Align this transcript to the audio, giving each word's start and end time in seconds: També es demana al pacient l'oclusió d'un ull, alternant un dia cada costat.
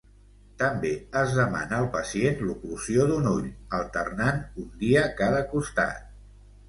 També 0.59 0.93
es 1.19 1.33
demana 1.39 1.75
al 1.81 1.85
pacient 1.97 2.41
l'oclusió 2.47 3.05
d'un 3.11 3.29
ull, 3.35 3.47
alternant 3.81 4.41
un 4.65 4.73
dia 4.85 5.05
cada 5.21 5.45
costat. 5.53 6.01